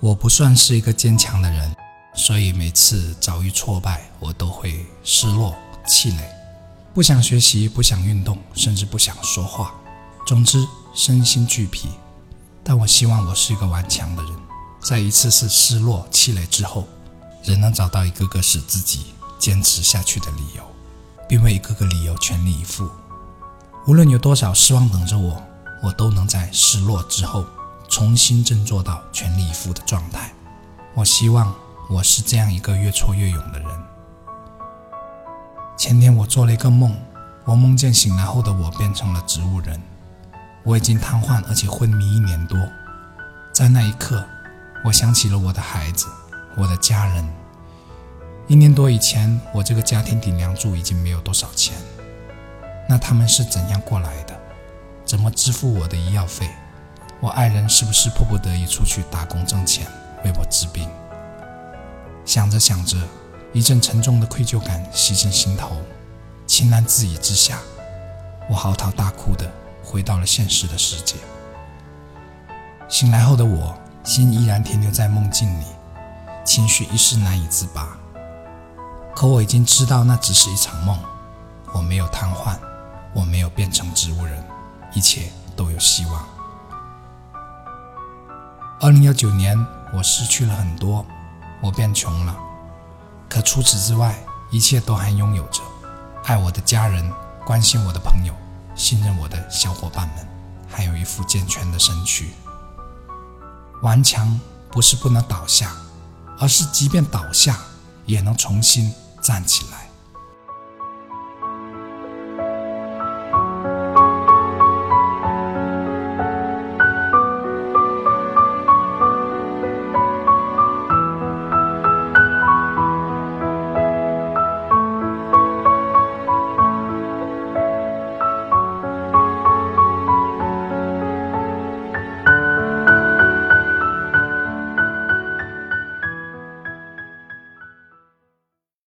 [0.00, 1.74] 我不算是一个坚强的人，
[2.14, 5.56] 所以每次遭遇挫败，我都会失落、
[5.86, 6.22] 气馁，
[6.92, 9.74] 不想学习，不想运动，甚至不想说话。
[10.26, 11.88] 总之，身心俱疲。
[12.62, 14.32] 但我希望我是一个顽强的人，
[14.82, 16.86] 在一次次失落、气馁之后，
[17.42, 19.06] 仍能找到一个个使自己
[19.38, 20.62] 坚持下去的理由，
[21.26, 22.86] 并为一个个理由全力以赴。
[23.86, 25.42] 无论有多少失望等着我，
[25.82, 27.46] 我都能在失落之后。
[27.88, 30.30] 重新振作到全力以赴的状态。
[30.94, 31.54] 我希望
[31.88, 33.68] 我是这样一个越挫越勇的人。
[35.76, 36.96] 前天我做了一个梦，
[37.44, 39.80] 我梦见醒来后的我变成了植物人，
[40.64, 42.58] 我已经瘫痪而且昏迷一年多。
[43.52, 44.24] 在那一刻，
[44.84, 46.06] 我想起了我的孩子，
[46.56, 47.28] 我的家人。
[48.48, 51.76] 一年多以前，我这个家庭顶梁柱已经没有多少钱，
[52.88, 54.34] 那他们是怎样过来的？
[55.04, 56.48] 怎么支付我的医药费？
[57.20, 59.86] 我爱人是不是迫不得已出去打工挣钱
[60.24, 60.88] 为我治病？
[62.26, 62.96] 想着想着，
[63.52, 65.76] 一阵沉重的愧疚感袭进心头，
[66.46, 67.58] 情难自已之下，
[68.50, 69.50] 我嚎啕大哭的
[69.82, 71.16] 回到了现实的世界。
[72.88, 75.64] 醒来后的我，心依然停留在梦境里，
[76.44, 77.96] 情绪一时难以自拔。
[79.14, 80.98] 可我已经知道那只是一场梦，
[81.72, 82.58] 我没有瘫痪，
[83.14, 84.44] 我没有变成植物人，
[84.92, 86.15] 一切都有希望。
[88.86, 89.58] 二零幺九年，
[89.92, 91.04] 我失去了很多，
[91.60, 92.36] 我变穷了。
[93.28, 94.16] 可除此之外，
[94.48, 95.60] 一切都还拥有着：
[96.22, 97.12] 爱我的家人，
[97.44, 98.32] 关心我的朋友，
[98.76, 100.24] 信任我的小伙伴们，
[100.68, 102.30] 还有一副健全的身躯。
[103.82, 105.72] 顽强不是不能倒下，
[106.38, 107.58] 而是即便倒下，
[108.04, 109.85] 也能重新站起来。